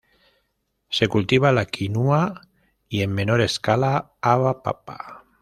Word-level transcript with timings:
Se 0.99 1.07
cultiva 1.07 1.51
la 1.51 1.67
quinua, 1.67 2.41
y 2.89 3.03
en 3.03 3.13
menor 3.13 3.39
escala 3.39 4.13
haba, 4.19 4.63
papa. 4.63 5.25